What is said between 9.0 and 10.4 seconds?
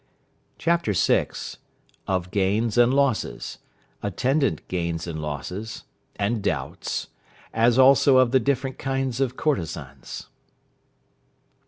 OF COURTESANS.